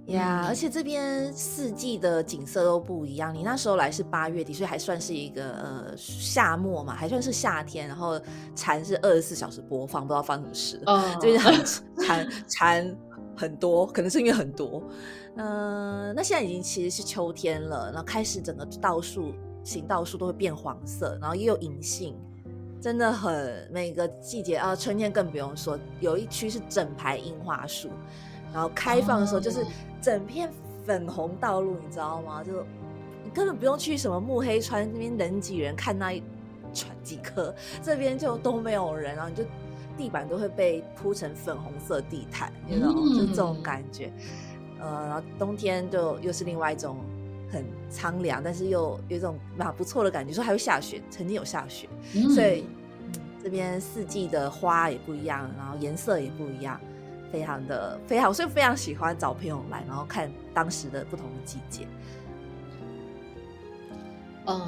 [0.08, 3.34] 呀，而且这边四季的景色都不一样。
[3.34, 7.88] 你那时候来是八月底，所以还算是一个呃夏末嘛，还算是夏天。
[7.88, 8.20] 然后
[8.54, 10.82] 蝉是二十四小时播放，不知道发生什么事。
[10.88, 11.66] 哦，这边很
[11.98, 12.98] 蝉蝉
[13.36, 14.84] 很多，可能是因为很多。
[15.38, 22.14] 嗯，那现在已经其实是秋天了，然后开始整个道树、行道树都会变黄色，然后也有银杏，
[22.82, 27.90] 真的很每个季节啊，春天更不用说，有一区是整排樱花树。
[28.54, 29.66] 然后开放的时候就是
[30.02, 30.50] 整片
[30.86, 32.44] 粉红道路，你知道吗？
[32.44, 32.64] 就
[33.24, 36.22] 你根本不用去什么木黑川那边人挤人看那一
[36.74, 39.44] 船几颗，这边就都没有人，然后你就
[39.98, 43.02] 地板都会被铺成粉红色地毯，你知道吗？
[43.18, 44.12] 就这种感觉。
[44.80, 46.98] 呃，然后冬天就又是另外一种
[47.50, 51.88] 很苍凉，但是又有一种蛮不错的感觉，说还会下雪，曾经有下雪，
[52.36, 52.66] 所以
[53.42, 56.78] 这边四季的花也不一样，然后颜色也不一样。
[57.34, 61.88] 非常的非常，所以非常喜欢找朋友来，然后看当时的不同的季节。
[64.46, 64.62] 嗯，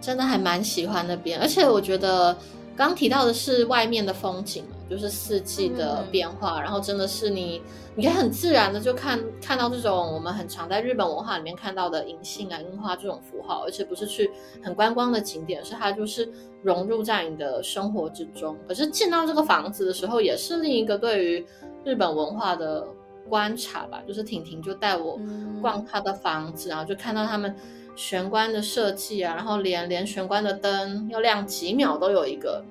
[0.00, 2.36] 真的还蛮喜欢那边，而且我觉得
[2.76, 7.60] 刚提到的是外面的风景就是四季的变化，然后真的是你，
[7.96, 14.30] 你可以很自然的就看看到这种我们很常在日本文化里面看到的银杏啊、樱花这种符号，而且不是去
[14.62, 16.30] 很观光的景点，是它就是
[16.62, 18.56] 融入在你的生活之中。
[18.68, 21.46] 可是进到这个房子的时候，也是另一个对于
[21.84, 22.86] 日本文化的
[23.28, 25.18] 观察吧，就是婷婷就带我
[25.62, 27.54] 逛他的房子，然后就看到他们
[27.96, 32.64] 玄关的设计啊，然后连连玄关的灯要亮几秒都有一个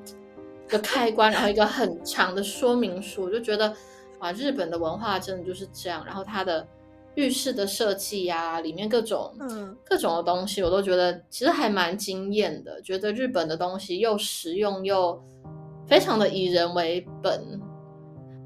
[0.68, 3.74] 一个开关，然后一个很长的说明书，我就觉得
[4.20, 6.04] 哇，日本的文化真的就是这样。
[6.06, 6.68] 然后它的
[7.16, 9.34] 浴室的设计呀，里面各种
[9.84, 12.82] 各种的东西，我都觉得其实还蛮惊艳的。
[12.82, 15.20] 觉得日本的东西又实用又
[15.88, 17.42] 非常的以人为本。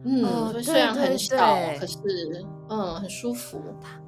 [0.07, 1.37] 嗯，虽然很小，
[1.79, 1.97] 可是
[2.69, 3.61] 嗯，很舒服。
[3.81, 3.99] 它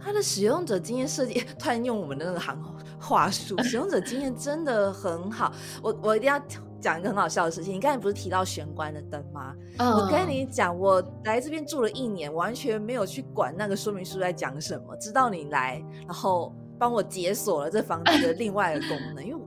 [0.00, 2.60] 它的使用者经验设计， 突然用我们的那个行
[2.98, 5.52] 话术，使用者经验真的很好。
[5.82, 6.40] 我我一定要
[6.80, 7.74] 讲一个很好笑的事情。
[7.74, 9.54] 你刚才不是提到玄关的灯吗？
[9.78, 19.24] 我跟你讲，我来这边住了一年，完全没有去管那个说明书在讲什么，直到你来，然后帮我解锁了这房子的另外的功能。
[19.24, 19.40] 因为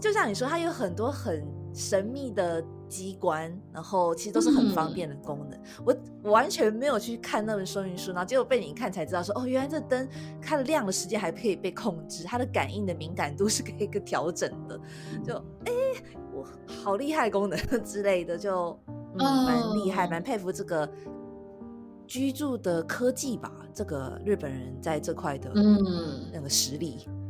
[0.00, 2.64] 就像你说，它有很多很神秘的。
[2.88, 5.60] 机关，然后其实都是很方便的功能。
[5.84, 10.08] 我完全没有去看那本说明书，然后结果被你一看才知道，说哦，原来这灯
[10.40, 14.80] 它的亮的时间还可以被控制，它的感应的敏感度是可以个调整的。
[15.24, 15.72] 就哎，
[16.32, 16.46] 我
[16.82, 18.78] 好厉害功能 之类的，就
[19.14, 20.88] 蛮厉害，蛮佩服这个
[22.06, 23.52] 居住的科技吧。
[23.74, 27.25] 这个日本人在这块的嗯那个实力，嗯。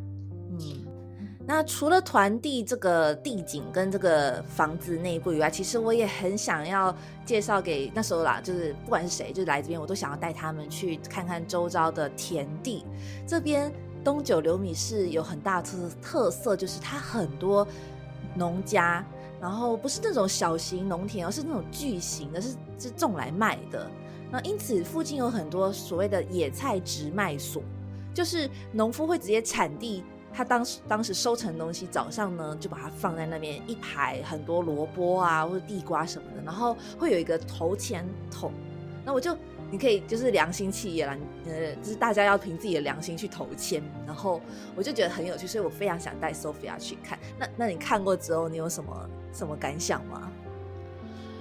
[1.48, 6.92] 那除了团地这个地景跟这个房子内部以外，其实我也很想要
[7.24, 12.84] 介绍给那时候啦，就是不管是谁，就是来这边，我都想要带他们去看看周遭的田地。
[13.28, 17.64] 这边东九流米市有很大特特色，就是它很多
[18.34, 19.06] 农家，
[19.40, 23.88] 然后不是那种小型农田，而是那种巨型的，是是种来卖的。
[24.32, 27.62] 那因此附近有很多所谓的野菜直卖所，
[28.12, 30.02] 就是农夫会直接产地。
[30.36, 38.52] 他当时当时收成东西，早上呢就把它放在那边一排，很多萝卜啊或者地瓜什么的，然后会有一个投钱筒，
[39.02, 39.34] 那我就
[39.70, 44.38] 你可以就是良心企业啦，呃，就是大家要凭自己的良心去投钱，然后
[44.76, 47.18] 我就觉得很有趣，所以我非常想带 Sophia 去看。
[47.38, 50.30] 那那你看过之后，你有什么什么感想吗？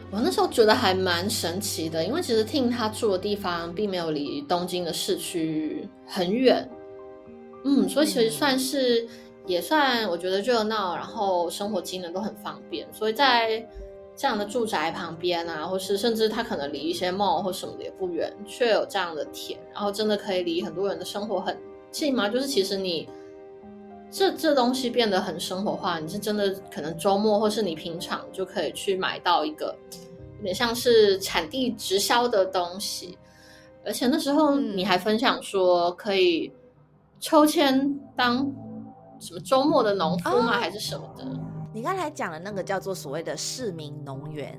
[0.09, 6.65] 我那时候觉得还蛮神奇的，因为其实听他住的地方并没有离东京的市区很远。
[7.67, 9.07] 嗯，所以其实算是
[9.47, 12.87] 也算，我觉得热闹，然后生活机能都很方便。
[12.93, 13.67] 所以在
[14.15, 21.57] 这样的住宅旁边啊，或是甚至它可能离一些 mall 或什么的也不远，却有这样的田，然后真的可以离很多人的生活很
[21.89, 22.29] 近吗？
[22.29, 23.09] 就是其实你
[24.11, 29.75] 这这东西变得很生活化，你是真的可能周末或是你平常就可以去买到一个
[30.37, 33.17] 有点像是产地直销的东西，
[33.83, 36.51] 而且那时候你还分享说可以。
[37.25, 38.45] 抽签当
[39.19, 40.59] 什么周末的农夫吗？
[40.59, 41.25] 还是什么的？
[41.73, 44.55] 你刚才讲的那个叫做所谓的市民农园。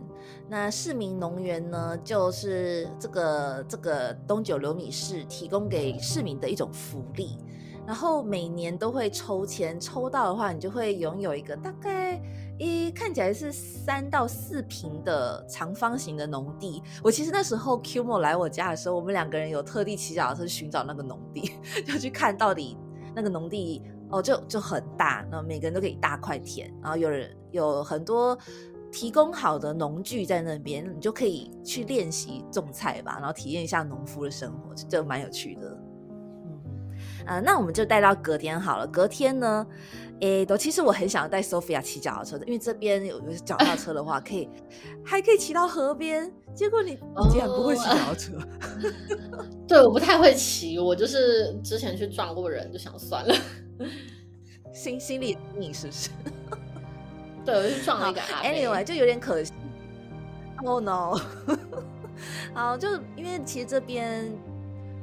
[0.48, 7.38] 那市民农园呢，就是这个这个东九流米市提供给市民的一种福利。
[7.86, 12.20] 然后每年都会抽签，抽到的话，你就会拥有一个大概。
[12.58, 16.82] 一看起来是三到四平的长方形的农地。
[17.04, 21.52] 我其实那时候 Q 莫来我家的时候，我们两个人有特地骑脚踏车寻找那个农地，
[21.86, 22.78] 就去看到底
[23.14, 28.34] 那个农地哦，就就很大，然后每个人都可以大块田，然后有人有很多
[28.90, 35.78] 提供好的农具在那边，你就可以去练习种菜吧，然后体验一下农夫的生活，就蛮有趣的。
[37.26, 38.86] 嗯，啊，那我们就带到隔天好了。
[38.86, 39.66] 隔天呢，
[40.20, 44.48] 诶，都其实我很想带 Sophia 骑脚踏车的，因为这边有有脚踏车的话，可以
[45.04, 46.32] 还可以骑到河边。
[46.54, 48.32] 结果你你竟然不会骑脚踏车？
[49.68, 53.34] 对，我不太会骑，我就是之前去撞过人，就想算了。
[54.72, 56.10] 心心理阴影是不是？
[57.44, 58.20] 对，我就撞了一个。
[58.42, 59.52] Anyway，就有点可惜。
[60.64, 61.18] Oh no！
[62.54, 64.30] 好，就因为其实这边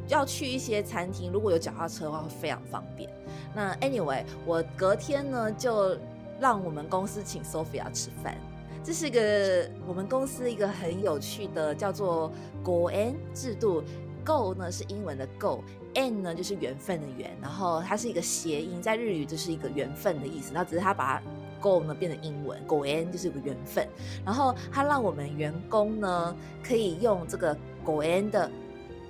[0.08, 3.10] 要去一些餐厅，如果有脚踏车的话，会非常方便。
[3.56, 5.98] 那 Anyway，我隔天呢就
[6.40, 8.36] 让我们公司请 Sophia 吃饭。
[8.84, 12.32] 这是一个我们公司一个很有趣的叫做
[12.64, 13.84] Go N 制度。
[14.26, 20.52] Go 呢是英文的 Go，N 呢就是缘分的缘，然后它是一个谐音，在日语就是一个缘分的意思。
[20.54, 21.22] 那只是他把
[21.60, 23.86] Go 呢变成英文，Go N 就是个缘分。
[24.26, 28.50] 然后他让我们员工呢可以用这个 Go N 的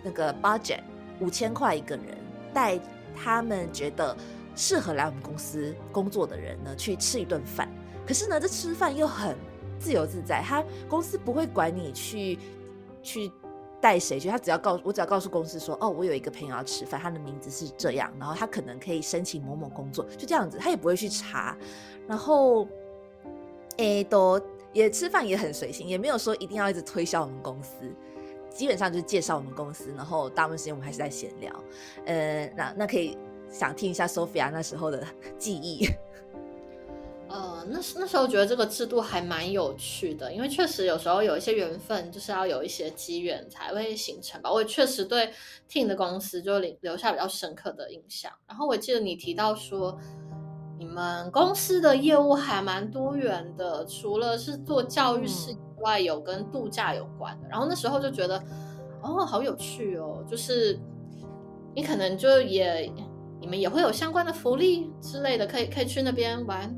[0.03, 0.81] 那个 budget
[1.19, 2.05] 五千块一个人，
[2.53, 2.79] 带
[3.15, 4.15] 他们觉得
[4.55, 7.67] 适合来我们公司工作的人呢去吃一顿饭。
[8.05, 9.35] 可是呢，这吃饭又很
[9.79, 12.37] 自由自在，他公司不会管你去
[13.01, 13.31] 去。
[13.83, 14.29] 带谁去？
[14.29, 21.57] 他只要告我，只要告诉公司说，哦，我有一个朋友要吃饭，他的名字是这样，然后他可能可以申请某某工作，就这样子，他也不会去查。
[22.07, 22.65] 然后，
[23.75, 24.39] 诶，都
[24.71, 27.93] 也吃饭也很随性，也没有说一定要一直推销我们公司，
[28.53, 31.51] 基本上就是介绍我们公司，然后大部分时间我们还是在闲聊。
[32.05, 33.17] 呃，那那可以
[33.49, 35.05] 想听一下 Sophia 那时候的
[35.37, 35.87] 记忆。
[37.29, 44.51] 呃，那时那时候觉得这个制度还蛮有趣的，因为确实有时候有一些缘分，就是要有一些机缘才会形成吧。
[44.51, 45.33] 我也确实对
[45.67, 48.31] Team 的公司就留留下比较深刻的印象。
[48.47, 49.97] 然后我记得你提到说，
[50.77, 57.47] 你们公司的业务还蛮多元的，除了是做教育事以外，有跟度假有关的。
[57.47, 58.37] 然后那时候就觉得，
[59.01, 60.79] 哦，好有趣哦，就是
[61.75, 62.91] 你可能就也
[63.39, 66.75] 你们也会有相关的福利之类的，可以可以去那边玩。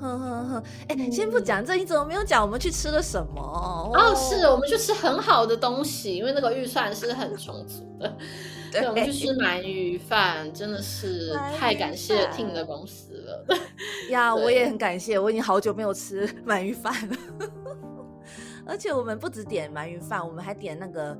[0.00, 3.42] 哼哼哼，哎，先不讲这，你怎么没有讲我们去吃了什么？
[3.42, 8.16] 哦，是我们去吃很好的东西，因为那个预算是很充足的。
[8.72, 13.44] 对，我们去吃鳗鱼饭，真的是太感谢 Ting 的公司了。
[14.10, 17.16] 呀，我也很感谢，我已经好久没有吃鳗鱼饭了。
[18.66, 21.16] 而且我们不止点鳗鱼饭，我们还点那个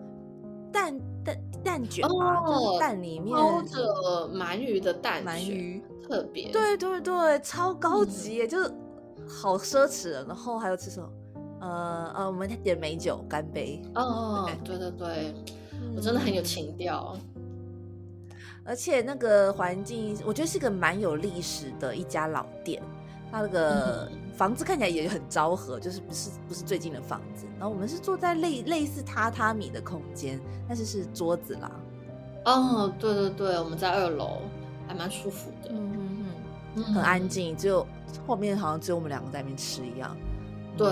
[0.73, 5.83] 蛋蛋蛋卷嘛，就是蛋里面包着鳗鱼的蛋鳗鱼。
[6.09, 8.71] 特别对对对，超高级，就是
[9.29, 10.13] 好奢侈。
[10.27, 11.09] 然后还有吃什么？
[11.61, 13.83] 呃呃，我们点美酒干杯。
[13.95, 15.35] 哦，对对对，
[15.95, 17.15] 我真的很有情调。
[18.69, 22.83] 而且那个环境，我觉得是个蛮有历史的一家老店。
[23.33, 27.47] 它那个房子看起来也很昭和，就是不是不是最近的房子。
[27.59, 30.39] 然后我们是坐在类类似榻榻米的空间，
[30.69, 31.71] 但是是桌子啦。
[32.45, 34.43] 哦，对对对，我们在二楼。
[34.91, 36.27] 还蛮舒服的，嗯嗯
[36.77, 37.87] 嗯，很安静，只有
[38.27, 40.17] 后面好像只有我们两个在那边吃一样。
[40.79, 40.89] 对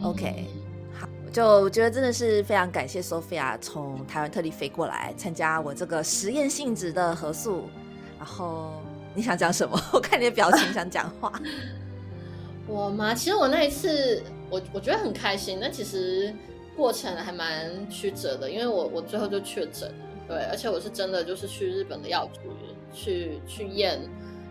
[0.00, 0.59] ，OK，好，
[1.32, 7.68] 就我觉得真的是非常感谢 Sophia 从台湾特地飞过来参加我这个实验性质的合宿。
[8.18, 8.82] 然后
[9.14, 9.80] 你想讲什么？
[9.92, 11.32] 我看你的表情想讲话。
[12.66, 13.14] 我吗？
[13.14, 15.58] 其实我那一次，我我觉得很开心。
[15.60, 16.34] 那其实
[16.76, 19.92] 过程还蛮曲折的，因为我我最后就确诊，
[20.28, 22.40] 对，而且我是真的就是去日本的药局。
[22.92, 24.00] 去去验，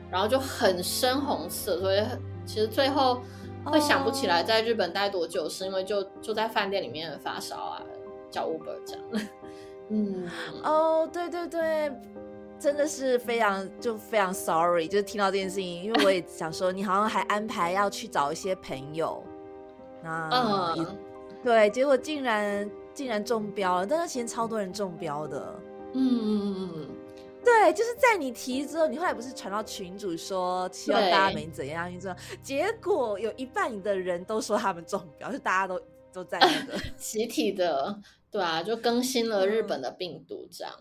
[0.10, 2.02] 然后就很深红色，所以
[2.46, 3.22] 其实最后
[3.66, 7.82] 会想不起来在日本待多久，是因为就就在饭店里面发烧啊，
[8.32, 9.28] 叫 Uber 这样。
[9.90, 10.30] 嗯，
[10.64, 11.92] 哦，对对对，
[12.60, 19.24] 真的是非常就非常 sorry，就是听到这件事情，因为我也 想说，你好像还安排要去找一些朋友，
[20.04, 20.98] 那嗯，
[21.44, 25.56] 对，结果竟然竟然中标了，但是其实超多人中标的，
[25.94, 26.88] 嗯嗯嗯嗯。
[27.44, 32.16] 对，就是在你提之后，你后来不是传到群主说希望大家没怎样，你知道？
[32.42, 35.80] 结果有一半的人都说他们中标，就大家都
[36.12, 37.98] 都在那个 集体的，
[38.30, 40.74] 对啊，就更新了日本的病毒这样。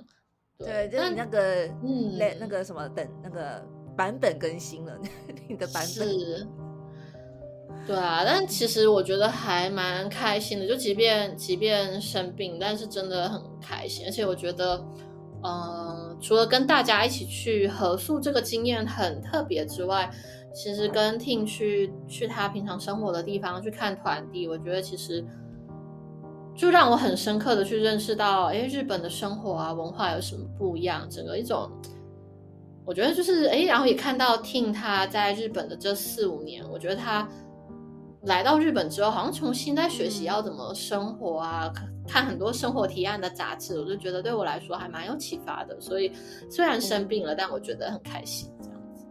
[0.59, 3.65] 对，就是那个嗯，那那个什么等那个
[3.97, 4.99] 版本更新了，
[5.49, 6.47] 你的版本是。
[7.87, 14.85] 对啊，但其实我觉得还蛮开心的，就即便即便生病，但是真的很开心，而且我觉得。
[15.41, 20.11] 嗯，除了跟大家一起去合宿这个经验很特别之外，
[20.55, 25.25] 其实跟 Ting 去去他平常生活的地方去看团地，我觉得其实
[26.57, 31.71] 就让我很深刻的去认识到，哎，日本的生活啊文化有什么不一样，整个一种，
[32.85, 37.29] 我觉得就是哎，然后也看到 Ting 他在日本的这四五年，我觉得他
[38.23, 41.73] 来到日本之后，好像重新在学习要怎么生活啊，
[42.09, 45.79] 看很多生活提案的杂志，我就觉得对我来说还蛮有启发的。
[45.81, 46.11] 所以
[46.51, 48.51] 虽然生病了，但我觉得很开心。
[48.61, 49.07] 这样子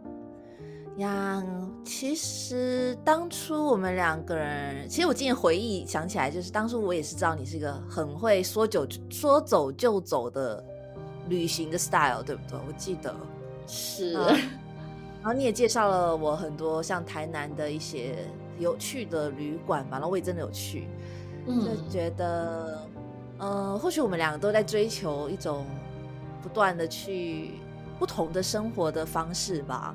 [0.98, 1.42] 呀，
[1.84, 10.62] 其实当初我们两个人，其实我今天回忆想起来，就是当初我也是知道你是一个很会说走说走就走的
[11.28, 12.58] 旅行的 style，对不对？
[12.66, 13.14] 我记得
[13.66, 14.12] 是。
[15.20, 18.14] 然后你也介绍了我很多像台南的一些
[18.58, 20.86] 有趣的旅馆吧，然后我也真的有去，
[21.46, 22.87] 就觉得，
[23.38, 25.64] 呃，或许我们两个都在追求一种
[26.42, 27.52] 不断的去
[27.98, 29.94] 不同的生活的方式吧。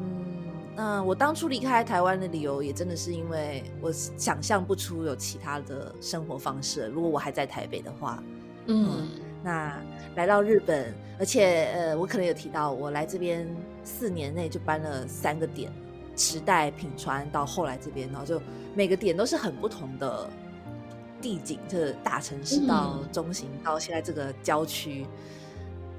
[0.00, 0.26] 嗯，
[0.74, 6.88] 那我当初离开台湾的理由也真的是因为我想象不出有其他的生活方式。
[6.88, 8.22] 如果我还在台北的话，
[8.66, 9.08] 嗯，
[9.42, 9.78] 那
[10.16, 13.46] 来到日本，而且呃，我可能有提到我来这边。
[13.84, 15.68] 四年内就搬了三个点，
[16.14, 18.40] 池袋、品川到后来这边，然后就
[18.76, 20.30] 每个点都是很不同的
[21.22, 25.06] 地景，就是大城市到中型到现在这个郊区。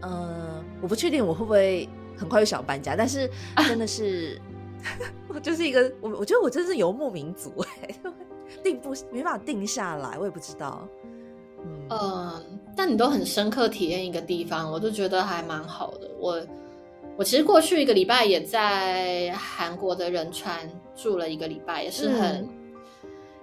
[0.01, 3.29] 嗯，我不确定我会不会很快就想搬家，但是
[3.65, 4.39] 真的是，
[5.29, 7.51] 我就是一个我，我觉得我真是游牧民族
[7.81, 7.95] 哎，
[8.61, 10.87] 定不没办法定下来，我也不知道。
[11.89, 16.11] 嗯，但你都很深刻体验一个地方，我就觉得还蛮好的。
[16.19, 16.45] 我。
[17.15, 22.49] 我其实过去一个礼拜也在韩国的仁川住了一个礼拜，也是很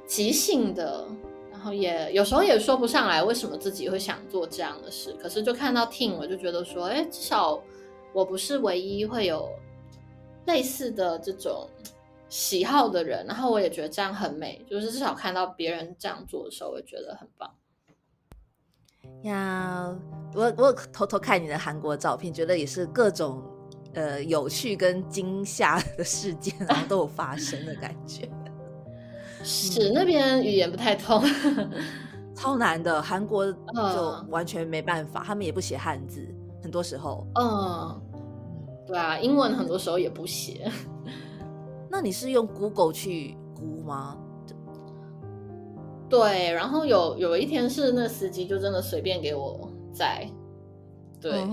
[0.08, 1.06] 即兴的，
[1.60, 5.12] 然后也有时候也说不上来为什么自己会想做这样的事。
[5.20, 7.62] 可是就看到 Team 我就觉得说，哎，至少
[8.14, 9.46] 我不是唯一会有
[10.46, 11.68] 类似的这种
[12.30, 13.26] 喜好的人。
[13.26, 17.54] 然后我也觉得这样很美，就是至少看到别人这样做的时候，我觉得很棒。
[19.24, 19.94] 呀，
[20.34, 23.42] 我我偷偷看你的韩国照片，觉得也是各种。
[23.92, 28.30] 呃，有趣跟惊吓的事件，然后都有发生的感觉。
[29.42, 31.22] 是那边语言不太通，
[32.34, 33.00] 超难的。
[33.00, 36.26] 韩国就完全没办法，他们也不写汉字，
[36.62, 37.26] 很多时候。
[37.34, 38.00] 嗯，
[38.86, 40.70] 对啊，英文很多时候也不写。
[41.90, 44.16] 那你是用 Google 去估吗？
[46.08, 50.28] 对，然后有有一天是那司机就真的随便给我载，
[51.20, 51.32] 对。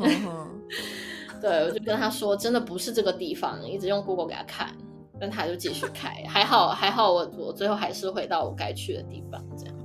[1.39, 4.75] 对，我就跟他说，真的不是这个地方，一直用 Google 给他看，
[5.20, 9.76] 但他就继续开，还好还好，我我最后还是回到我该去的地方，这样。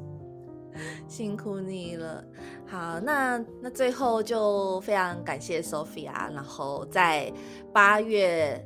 [1.08, 2.24] 辛苦你了。
[2.66, 7.32] 好，那那最后就非常感谢 Sophia，然后在
[7.72, 8.64] 八月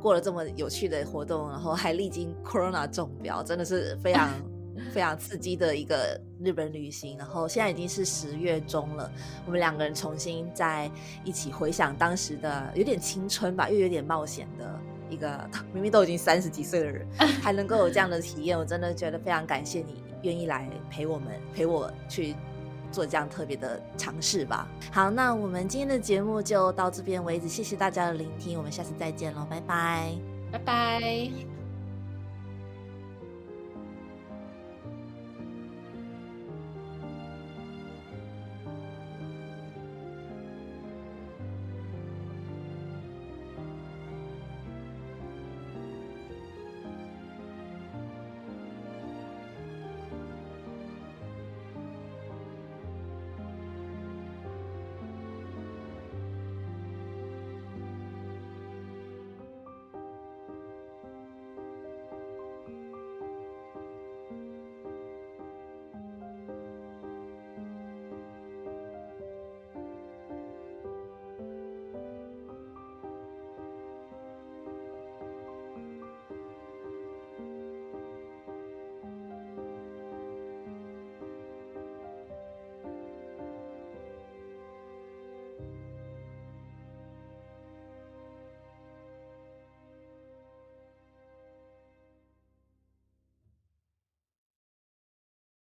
[0.00, 4.28] 过了这么有趣的活动，然后还历经 Corona 中标，真的是非常。
[4.92, 9.10] 非常刺激的一个日本旅行，然后现在已经是十月中了，
[9.44, 10.88] 我们两个人重新在
[11.24, 17.06] 一起回想当时的有点青春吧，又有点冒险的一个， 明明都已经三十几岁的人，
[17.42, 22.34] 还能够有这样的体验，我真的觉得非常感谢你愿意来陪我们，陪我去
[22.90, 24.68] 做这样特别的尝试吧。
[24.90, 30.12] 好，那我们今天的节目就到这边为止，谢谢大家的聆听，我们下次再见喽，拜拜，
[30.52, 31.57] 拜拜。